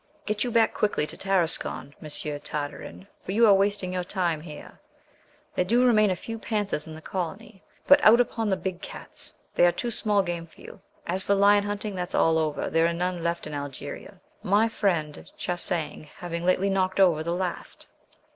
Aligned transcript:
Get 0.25 0.43
you 0.43 0.49
back 0.49 0.73
quickly 0.73 1.05
to 1.05 1.15
Tarascon, 1.15 1.93
Monsieur 2.01 2.39
Tartarin, 2.39 3.05
for 3.23 3.33
you 3.33 3.45
are 3.45 3.53
wasting 3.53 3.93
your 3.93 4.03
time 4.03 4.41
here. 4.41 4.79
There 5.53 5.63
do 5.63 5.85
remain 5.85 6.09
a 6.09 6.15
few 6.15 6.39
panthers 6.39 6.87
in 6.87 6.95
the 6.95 7.03
colony, 7.03 7.61
but, 7.85 8.03
out 8.03 8.19
upon 8.19 8.49
the 8.49 8.57
big 8.57 8.81
cats! 8.81 9.35
they 9.53 9.63
are 9.63 9.71
too 9.71 9.91
small 9.91 10.23
game 10.23 10.47
for 10.47 10.59
you. 10.61 10.81
As 11.05 11.21
for 11.21 11.35
lion 11.35 11.65
hunting, 11.65 11.93
that's 11.93 12.15
all 12.15 12.39
over. 12.39 12.67
There 12.67 12.87
are 12.87 12.93
none 12.93 13.23
left 13.23 13.45
in 13.45 13.53
Algeria, 13.53 14.19
my 14.41 14.67
friend 14.67 15.31
Chassaing 15.37 16.05
having 16.05 16.47
lately 16.47 16.71
knocked 16.71 16.99
over 16.99 17.21
the 17.21 17.35
last." 17.35 17.85